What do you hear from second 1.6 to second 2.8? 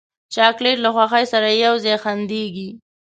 یو ځای خندېږي.